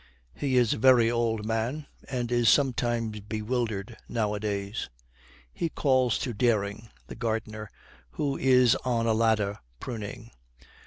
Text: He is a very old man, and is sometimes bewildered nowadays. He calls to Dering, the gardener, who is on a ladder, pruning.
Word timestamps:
He 0.33 0.57
is 0.57 0.73
a 0.73 0.79
very 0.79 1.11
old 1.11 1.45
man, 1.45 1.85
and 2.09 2.31
is 2.31 2.49
sometimes 2.49 3.19
bewildered 3.19 3.95
nowadays. 4.09 4.89
He 5.53 5.69
calls 5.69 6.17
to 6.25 6.33
Dering, 6.33 6.89
the 7.05 7.13
gardener, 7.13 7.69
who 8.13 8.35
is 8.35 8.73
on 8.77 9.05
a 9.05 9.13
ladder, 9.13 9.59
pruning. 9.79 10.31